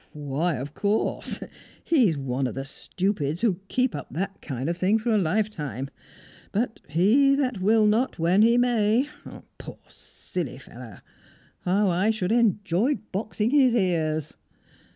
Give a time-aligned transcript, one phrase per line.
[0.13, 1.39] "Why, of course!
[1.83, 5.91] He's one of the stupids who keep up that kind of thing for a lifetime.
[6.51, 9.09] But 'he that will not when he may'!
[9.59, 11.01] Poor silly fellow!
[11.65, 14.35] How I should enjoy boxing his ears!"